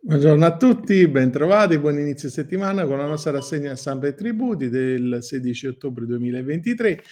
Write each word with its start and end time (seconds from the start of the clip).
Buongiorno 0.00 0.46
a 0.46 0.56
tutti, 0.56 1.08
bentrovati, 1.08 1.76
buon 1.76 1.98
inizio 1.98 2.30
settimana 2.30 2.86
con 2.86 2.98
la 2.98 3.06
nostra 3.06 3.32
rassegna 3.32 3.74
stampa 3.74 4.06
e 4.06 4.14
tributi 4.14 4.68
del 4.68 5.18
16 5.20 5.66
ottobre 5.66 6.06
2023. 6.06 7.02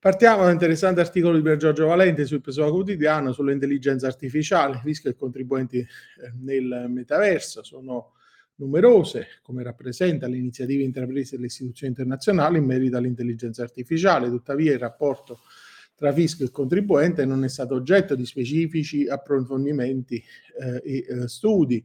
Partiamo 0.00 0.42
da 0.42 0.48
un 0.48 0.52
interessante 0.52 1.00
articolo 1.00 1.36
di 1.36 1.42
Pier 1.42 1.56
Giorgio 1.56 1.86
Valente 1.86 2.26
sul 2.26 2.40
Pessoa 2.40 2.70
Quotidiano 2.70 3.32
sull'intelligenza 3.32 4.08
artificiale, 4.08 4.80
fisco 4.82 5.08
e 5.08 5.14
contribuenti 5.14 5.78
eh, 5.78 5.86
nel 6.40 6.86
metaverso. 6.88 7.62
Sono 7.62 8.14
numerose, 8.56 9.38
come 9.40 9.62
rappresenta 9.62 10.26
le 10.26 10.38
iniziative 10.38 10.82
intraprese 10.82 11.36
dalle 11.36 11.46
istituzioni 11.46 11.92
internazionali 11.92 12.58
in 12.58 12.64
merito 12.64 12.96
all'intelligenza 12.96 13.62
artificiale. 13.62 14.28
Tuttavia 14.28 14.72
il 14.72 14.80
rapporto 14.80 15.38
tra 15.98 16.12
fisco 16.12 16.44
e 16.44 16.50
contribuente 16.52 17.24
non 17.24 17.42
è 17.42 17.48
stato 17.48 17.74
oggetto 17.74 18.14
di 18.14 18.24
specifici 18.24 19.08
approfondimenti 19.08 20.22
eh, 20.60 20.80
e 20.84 21.06
eh, 21.08 21.28
studi. 21.28 21.84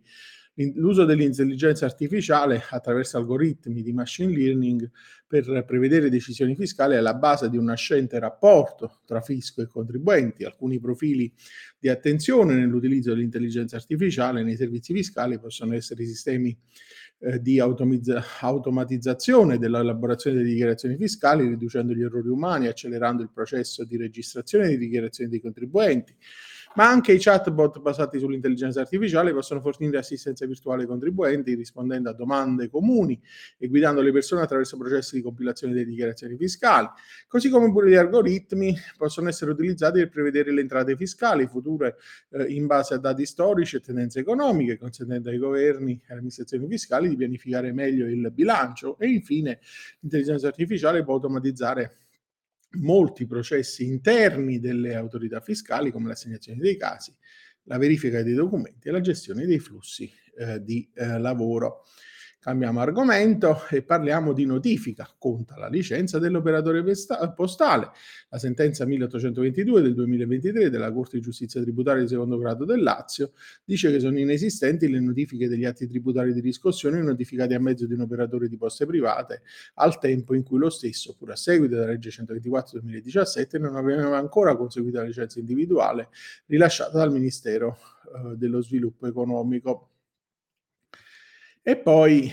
L'uso 0.75 1.03
dell'intelligenza 1.03 1.85
artificiale 1.85 2.61
attraverso 2.69 3.17
algoritmi 3.17 3.81
di 3.81 3.91
machine 3.91 4.31
learning 4.31 4.87
per 5.25 5.65
prevedere 5.65 6.11
decisioni 6.11 6.55
fiscali 6.55 6.93
è 6.93 6.97
alla 6.97 7.15
base 7.15 7.49
di 7.49 7.57
un 7.57 7.63
nascente 7.63 8.19
rapporto 8.19 8.99
tra 9.03 9.19
fisco 9.19 9.63
e 9.63 9.67
contribuenti. 9.67 10.43
Alcuni 10.43 10.79
profili 10.79 11.33
di 11.79 11.89
attenzione 11.89 12.53
nell'utilizzo 12.53 13.15
dell'intelligenza 13.15 13.77
artificiale 13.77 14.43
nei 14.43 14.55
servizi 14.55 14.93
fiscali 14.93 15.39
possono 15.39 15.73
essere 15.73 16.03
i 16.03 16.05
sistemi 16.05 16.55
eh, 17.25 17.41
di 17.41 17.57
automatizzazione 17.59 19.57
dell'elaborazione 19.57 20.35
delle 20.37 20.49
dichiarazioni 20.49 20.97
fiscali, 20.97 21.47
riducendo 21.47 21.93
gli 21.93 22.03
errori 22.03 22.27
umani, 22.27 22.67
accelerando 22.67 23.23
il 23.23 23.29
processo 23.33 23.85
di 23.85 23.95
registrazione 23.95 24.67
di 24.67 24.77
dichiarazioni 24.77 25.29
dei 25.29 25.39
contribuenti, 25.39 26.13
ma 26.75 26.89
anche 26.89 27.13
i 27.13 27.19
chatbot 27.19 27.79
basati 27.79 28.19
sull'intelligenza 28.19 28.81
artificiale 28.81 29.33
possono 29.33 29.61
fornire 29.61 29.97
assistenza 29.97 30.45
virtuale 30.45 30.83
ai 30.83 30.87
contribuenti 30.87 31.53
rispondendo 31.53 32.09
a 32.09 32.13
domande 32.13 32.69
comuni 32.69 33.19
e 33.57 33.67
guidando 33.67 34.01
le 34.01 34.11
persone 34.11 34.41
attraverso 34.41 34.77
processi 34.77 35.15
di 35.15 35.21
compilazione 35.21 35.73
delle 35.73 35.85
dichiarazioni 35.85 36.35
fiscali, 36.35 36.87
così 37.27 37.49
come 37.49 37.71
pure 37.71 37.89
gli 37.89 37.95
algoritmi 37.95 38.75
possono 38.97 39.29
essere 39.29 39.51
utilizzati 39.51 39.99
per 39.99 40.09
prevedere 40.09 40.51
le 40.51 40.61
entrate 40.61 40.95
fiscali 40.95 41.47
future 41.47 41.95
eh, 42.31 42.45
in 42.45 42.65
base 42.65 42.95
a 42.95 42.97
dati 42.97 43.25
storici 43.25 43.75
e 43.75 43.81
tendenze 43.81 44.19
economiche, 44.19 44.77
consentendo 44.77 45.29
ai 45.29 45.37
governi 45.37 45.93
e 45.93 46.05
alle 46.07 46.17
amministrazioni 46.17 46.67
fiscali 46.67 47.12
di 47.13 47.19
pianificare 47.19 47.71
meglio 47.71 48.07
il 48.07 48.31
bilancio 48.31 48.97
e 48.97 49.07
infine 49.07 49.59
l'intelligenza 49.99 50.47
artificiale 50.47 51.03
può 51.03 51.15
automatizzare 51.15 51.97
molti 52.79 53.25
processi 53.25 53.85
interni 53.85 54.59
delle 54.59 54.95
autorità 54.95 55.39
fiscali 55.39 55.91
come 55.91 56.07
l'assegnazione 56.07 56.59
dei 56.59 56.77
casi, 56.77 57.13
la 57.63 57.77
verifica 57.77 58.23
dei 58.23 58.33
documenti 58.33 58.87
e 58.87 58.91
la 58.91 59.01
gestione 59.01 59.45
dei 59.45 59.59
flussi 59.59 60.11
eh, 60.37 60.61
di 60.63 60.89
eh, 60.93 61.19
lavoro. 61.19 61.83
Cambiamo 62.43 62.81
argomento 62.81 63.61
e 63.69 63.83
parliamo 63.83 64.33
di 64.33 64.45
notifica. 64.45 65.09
Conta 65.17 65.57
la 65.57 65.69
licenza 65.69 66.19
dell'operatore 66.19 66.83
postale. 67.33 67.91
La 68.27 68.37
sentenza 68.37 68.85
1822 68.85 69.81
del 69.81 69.93
2023 69.93 70.69
della 70.69 70.91
Corte 70.91 71.15
di 71.15 71.23
Giustizia 71.23 71.61
Tributaria 71.61 72.01
di 72.01 72.09
secondo 72.09 72.37
grado 72.37 72.65
del 72.65 72.83
Lazio 72.83 73.31
dice 73.63 73.91
che 73.91 74.01
sono 74.01 74.19
inesistenti 74.19 74.89
le 74.89 74.99
notifiche 74.99 75.47
degli 75.47 75.63
atti 75.63 75.87
tributari 75.87 76.33
di 76.33 76.41
riscossione 76.41 77.01
notificati 77.01 77.53
a 77.53 77.61
mezzo 77.61 77.87
di 77.87 77.93
un 77.93 78.01
operatore 78.01 78.49
di 78.49 78.57
poste 78.57 78.85
private 78.85 79.43
al 79.75 79.97
tempo 79.97 80.33
in 80.33 80.43
cui 80.43 80.57
lo 80.57 80.69
stesso, 80.69 81.15
pur 81.17 81.31
a 81.31 81.37
seguito 81.37 81.75
della 81.75 81.87
legge 81.87 82.09
124 82.09 82.79
2017, 82.79 83.57
non 83.57 83.77
aveva 83.77 84.17
ancora 84.17 84.57
conseguito 84.57 84.97
la 84.97 85.05
licenza 85.05 85.39
individuale 85.39 86.09
rilasciata 86.47 86.97
dal 86.97 87.13
Ministero 87.13 87.77
eh, 88.03 88.35
dello 88.35 88.61
Sviluppo 88.61 89.07
Economico. 89.07 89.91
E 91.65 91.77
poi 91.77 92.29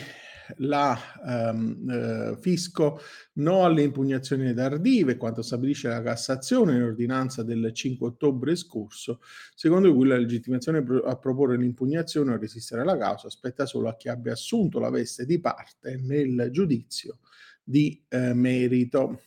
la 0.56 0.98
um, 1.22 1.88
eh, 1.88 2.36
fisco 2.40 3.00
no 3.34 3.64
alle 3.64 3.82
impugnazioni 3.82 4.52
tardive, 4.52 5.16
quanto 5.16 5.41
stabilisce 5.41 5.86
la 5.86 6.02
Cassazione 6.02 6.74
in 6.74 6.82
ordinanza 6.82 7.44
del 7.44 7.70
5 7.72 8.08
ottobre 8.08 8.56
scorso, 8.56 9.20
secondo 9.54 9.94
cui 9.94 10.08
la 10.08 10.16
legittimazione 10.16 10.84
a 11.04 11.16
proporre 11.16 11.56
l'impugnazione 11.56 12.32
o 12.32 12.38
resistere 12.38 12.80
alla 12.80 12.98
causa 12.98 13.28
aspetta 13.28 13.66
solo 13.66 13.88
a 13.88 13.96
chi 13.96 14.08
abbia 14.08 14.32
assunto 14.32 14.80
la 14.80 14.90
veste 14.90 15.24
di 15.24 15.38
parte 15.38 15.96
nel 15.96 16.48
giudizio 16.50 17.19
di 17.62 18.02
eh, 18.08 18.34
merito. 18.34 19.20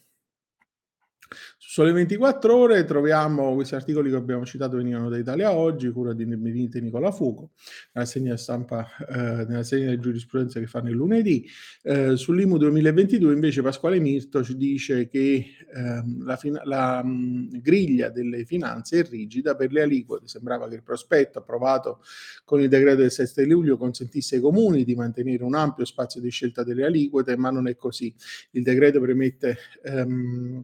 Su 1.58 1.70
Sole 1.70 1.92
24 1.92 2.56
Ore 2.56 2.86
troviamo 2.86 3.54
questi 3.54 3.76
articoli 3.76 4.10
che 4.10 4.16
abbiamo 4.16 4.46
citato 4.46 4.78
venivano 4.78 5.10
da 5.10 5.18
Italia 5.18 5.52
Oggi, 5.54 5.90
cura 5.92 6.14
di 6.14 6.26
Benite 6.26 6.80
Nicola 6.80 7.12
Fugo, 7.12 7.52
nella 7.94 8.06
segna 8.06 8.38
stampa, 8.38 8.88
eh, 9.08 9.46
nella 9.48 9.64
segna 9.64 9.90
di 9.90 10.00
giurisprudenza 10.00 10.60
che 10.60 10.68
fanno 10.68 10.90
il 10.90 10.96
lunedì. 10.96 11.48
Eh, 11.82 12.16
sull'IMU 12.16 12.58
2022 12.58 13.34
invece 13.34 13.62
Pasquale 13.62 14.00
Mirto 14.00 14.44
ci 14.44 14.56
dice 14.56 15.08
che 15.10 15.46
ehm, 15.74 16.26
la, 16.26 16.36
fina- 16.36 16.62
la 16.64 17.04
mh, 17.04 17.62
griglia 17.62 18.10
delle 18.10 18.46
finanze 18.46 19.00
è 19.00 19.04
rigida 19.04 19.56
per 19.56 19.72
le 19.72 19.82
aliquote. 19.82 20.28
Sembrava 20.28 20.68
che 20.68 20.76
il 20.76 20.84
prospetto 20.84 21.40
approvato 21.40 22.02
con 22.44 22.62
il 22.62 22.70
decreto 22.70 23.02
del 23.02 23.12
7 23.12 23.46
luglio 23.46 23.78
consentisse 23.78 24.36
ai 24.36 24.42
comuni 24.42 24.84
di 24.84 24.96
mantenere 24.96 25.44
un 25.44 25.56
ampio 25.56 25.86
spazio 25.86 26.22
di 26.22 26.30
scelta 26.30 26.64
delle 26.64 26.86
aliquote, 26.86 27.36
ma 27.38 27.50
non 27.50 27.68
è 27.68 27.76
così. 27.76 28.14
Il 28.52 28.64
decreto 28.64 29.00
premette 29.00 29.58
ehm, 29.84 30.64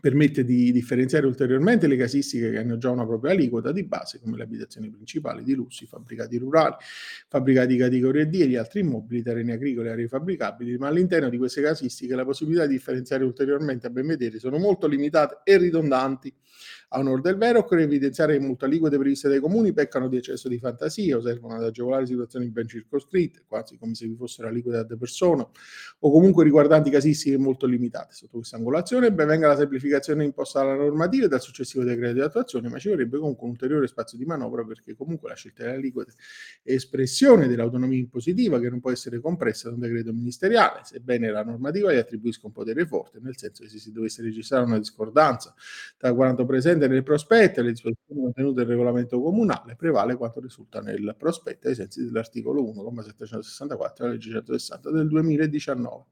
permette 0.00 0.44
di 0.44 0.70
differenziare 0.72 1.26
ulteriormente 1.26 1.86
le 1.86 1.96
casistiche 1.96 2.50
che 2.50 2.58
hanno 2.58 2.78
già 2.78 2.90
una 2.90 3.04
propria 3.04 3.32
aliquota 3.32 3.72
di 3.72 3.84
base, 3.84 4.20
come 4.20 4.36
le 4.36 4.44
abitazioni 4.44 4.88
principali 4.88 5.42
di 5.42 5.54
lusso, 5.54 5.84
i 5.84 5.86
fabbricati 5.86 6.36
rurali, 6.38 6.74
fabbricati 7.28 7.74
di 7.74 7.78
categoria 7.78 8.24
D 8.24 8.34
e 8.34 8.46
gli 8.46 8.56
altri 8.56 8.80
immobili, 8.80 9.22
terreni 9.22 9.52
agricoli 9.52 9.88
e 9.88 9.90
aree 9.90 10.08
fabbricabili, 10.08 10.78
ma 10.78 10.88
all'interno 10.88 11.28
di 11.28 11.38
queste 11.38 11.62
casistiche 11.62 12.14
la 12.14 12.24
possibilità 12.24 12.66
di 12.66 12.74
differenziare 12.74 13.24
ulteriormente 13.24 13.86
a 13.86 13.90
ben 13.90 14.06
vedere 14.06 14.38
sono 14.38 14.58
molto 14.58 14.86
limitate 14.86 15.40
e 15.44 15.56
ridondanti. 15.56 16.32
A 16.92 16.98
onore 16.98 17.20
del 17.20 17.36
vero, 17.36 17.60
occorre 17.60 17.84
evidenziare 17.84 18.36
che 18.36 18.44
molte 18.44 18.64
aliquote 18.64 18.98
previste 18.98 19.28
dai 19.28 19.38
comuni 19.38 19.72
peccano 19.72 20.08
di 20.08 20.16
eccesso 20.16 20.48
di 20.48 20.58
fantasia 20.58 21.16
o 21.16 21.20
servono 21.20 21.54
ad 21.54 21.62
agevolare 21.62 22.04
situazioni 22.04 22.50
ben 22.50 22.66
circoscritte, 22.66 23.44
quasi 23.46 23.78
come 23.78 23.94
se 23.94 24.08
vi 24.08 24.16
fossero 24.16 24.48
aliquote 24.48 24.78
ad 24.78 24.98
persona, 24.98 25.48
o 26.00 26.10
comunque 26.10 26.42
riguardanti 26.42 26.90
casistiche 26.90 27.38
molto 27.38 27.66
limitate. 27.66 28.14
Sotto 28.14 28.38
questa 28.38 28.56
angolazione 28.56 29.12
ben 29.12 29.28
venga 29.28 29.46
la 29.46 29.56
semplificazione 29.56 30.24
imposta 30.24 30.64
dalla 30.64 30.74
normativa 30.74 31.26
e 31.26 31.28
dal 31.28 31.40
successivo 31.40 31.84
decreto 31.84 32.14
di 32.14 32.20
attuazione, 32.22 32.68
ma 32.68 32.80
ci 32.80 32.88
vorrebbe 32.88 33.18
comunque 33.18 33.44
un 33.44 33.50
ulteriore 33.52 33.86
spazio 33.86 34.18
di 34.18 34.24
manovra 34.24 34.64
perché 34.64 34.96
comunque 34.96 35.28
la 35.28 35.36
scelta 35.36 35.62
delle 35.62 35.76
aliquote 35.76 36.14
è 36.64 36.72
espressione 36.72 37.46
dell'autonomia 37.46 37.98
impositiva 37.98 38.58
che 38.58 38.68
non 38.68 38.80
può 38.80 38.90
essere 38.90 39.20
compressa 39.20 39.68
da 39.68 39.74
un 39.76 39.80
decreto 39.80 40.12
ministeriale, 40.12 40.80
sebbene 40.82 41.30
la 41.30 41.44
normativa 41.44 41.92
gli 41.92 41.98
attribuisca 41.98 42.48
un 42.48 42.52
potere 42.52 42.84
forte, 42.84 43.20
nel 43.22 43.38
senso 43.38 43.62
che 43.62 43.68
se 43.68 43.78
si 43.78 43.92
dovesse 43.92 44.22
registrare 44.22 44.64
una 44.64 44.78
discordanza 44.78 45.54
tra 45.96 46.12
quanto 46.12 46.44
presente 46.44 46.78
presente 46.80 46.88
nel 46.88 47.02
prospetto 47.02 47.60
e 47.60 47.62
le 47.62 47.70
disposizioni 47.72 48.20
contenute 48.22 48.60
nel 48.60 48.68
regolamento 48.68 49.20
comunale 49.20 49.76
prevale 49.76 50.16
quanto 50.16 50.40
risulta 50.40 50.80
nel 50.80 51.14
prospetto 51.18 51.68
ai 51.68 51.74
sensi 51.74 52.04
dell'articolo 52.04 52.64
1,764 52.64 54.04
della 54.04 54.16
legge 54.16 54.30
160 54.30 54.90
del 54.90 55.08
2019. 55.08 56.04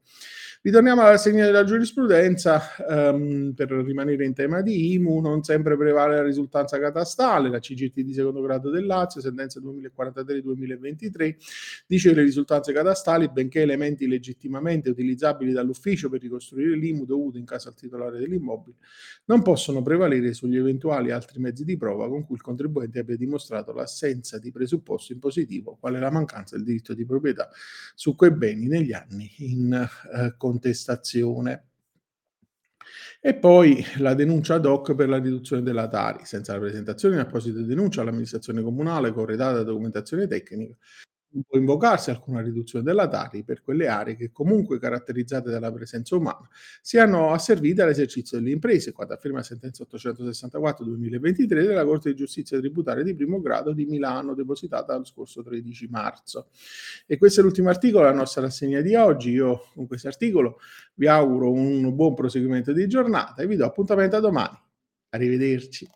Ritorniamo 0.61 1.01
alla 1.01 1.15
segna 1.15 1.45
della 1.45 1.63
giurisprudenza 1.63 2.75
ehm, 2.85 3.53
per 3.55 3.71
rimanere 3.71 4.25
in 4.25 4.33
tema 4.33 4.59
di 4.59 4.91
IMU, 4.91 5.21
non 5.21 5.41
sempre 5.41 5.77
prevale 5.77 6.17
la 6.17 6.21
risultanza 6.21 6.77
catastale, 6.77 7.49
la 7.49 7.59
CGT 7.59 8.01
di 8.01 8.13
secondo 8.13 8.41
grado 8.41 8.69
del 8.69 8.85
Lazio, 8.85 9.21
sentenza 9.21 9.61
2043-2023, 9.61 11.35
dice 11.87 12.09
che 12.09 12.15
le 12.15 12.23
risultanze 12.23 12.73
catastali, 12.73 13.29
benché 13.31 13.61
elementi 13.61 14.05
legittimamente 14.05 14.89
utilizzabili 14.89 15.53
dall'ufficio 15.53 16.09
per 16.09 16.19
ricostruire 16.19 16.75
l'IMU 16.75 17.05
dovuto 17.05 17.37
in 17.37 17.45
caso 17.45 17.69
al 17.69 17.75
titolare 17.75 18.19
dell'immobile, 18.19 18.75
non 19.27 19.41
possono 19.41 19.81
prevalere 19.81 20.33
sugli 20.33 20.58
eventuali 20.59 21.11
altri 21.11 21.39
mezzi 21.39 21.63
di 21.63 21.77
prova 21.77 22.07
con 22.07 22.25
cui 22.25 22.35
il 22.35 22.41
contribuente 22.41 22.99
abbia 22.99 23.17
dimostrato 23.17 23.73
l'assenza 23.73 24.37
di 24.37 24.51
presupposto 24.51 25.13
impositivo, 25.13 25.77
quale 25.79 25.99
la 25.99 26.11
mancanza 26.11 26.55
del 26.55 26.65
diritto 26.65 26.93
di 26.93 27.05
proprietà 27.05 27.49
su 27.95 28.15
quei 28.15 28.31
beni 28.31 28.67
negli 28.67 28.93
anni 28.93 29.31
in 29.37 29.73
eh, 29.73 30.33
contestazione. 30.37 31.65
E 33.21 33.35
poi 33.35 33.83
la 33.97 34.13
denuncia 34.13 34.55
ad 34.55 34.65
hoc 34.65 34.95
per 34.95 35.09
la 35.09 35.17
riduzione 35.17 35.61
della 35.61 35.87
Tari, 35.89 36.25
senza 36.25 36.53
la 36.53 36.59
presentazione 36.59 37.15
di 37.15 37.21
apposita 37.21 37.59
denuncia 37.61 38.01
all'amministrazione 38.01 38.61
comunale 38.61 39.11
corredata 39.11 39.57
da 39.57 39.63
documentazione 39.63 40.25
tecnica, 40.25 40.73
può 41.47 41.57
invocarsi 41.59 42.09
alcuna 42.09 42.41
riduzione 42.41 42.83
della 42.83 43.07
Tari 43.07 43.43
per 43.43 43.61
quelle 43.61 43.87
aree 43.87 44.15
che 44.15 44.31
comunque 44.31 44.79
caratterizzate 44.79 45.49
dalla 45.49 45.71
presenza 45.71 46.15
umana 46.15 46.47
siano 46.81 47.31
asservite 47.31 47.81
all'esercizio 47.81 48.39
delle 48.39 48.51
imprese, 48.51 48.91
quanto 48.91 49.13
afferma 49.13 49.37
la 49.37 49.43
sentenza 49.43 49.85
864-2023 49.91 51.47
della 51.47 51.85
Corte 51.85 52.09
di 52.09 52.15
Giustizia 52.15 52.57
Tributaria 52.57 53.03
di 53.03 53.13
primo 53.13 53.39
grado 53.41 53.73
di 53.73 53.85
Milano, 53.85 54.33
depositata 54.33 54.97
lo 54.97 55.05
scorso 55.05 55.43
13 55.43 55.87
marzo. 55.89 56.47
E 57.05 57.17
questo 57.17 57.41
è 57.41 57.43
l'ultimo 57.43 57.69
articolo 57.69 58.05
della 58.05 58.15
nostra 58.15 58.41
rassegna 58.41 58.81
di 58.81 58.95
oggi. 58.95 59.31
Io 59.31 59.67
con 59.73 59.87
questo 59.87 60.07
articolo 60.07 60.59
vi 60.95 61.07
auguro 61.07 61.51
un 61.51 61.95
buon 61.95 62.15
proseguimento 62.15 62.73
di 62.73 62.87
giornata 62.87 63.41
e 63.41 63.47
vi 63.47 63.55
do 63.55 63.65
appuntamento 63.65 64.15
a 64.15 64.19
domani. 64.19 64.57
Arrivederci. 65.09 65.87